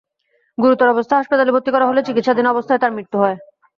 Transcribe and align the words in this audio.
গুরুতর 0.57 0.87
অবস্থায় 0.89 1.19
হাসপাতালে 1.19 1.53
ভর্তি 1.55 1.69
করা 1.71 1.85
হলে 1.89 2.01
চিকিৎসাধীন 2.07 2.47
অবস্থায় 2.49 2.81
তাঁর 2.81 2.95
মৃত্যু 2.97 3.17
হয়। 3.23 3.37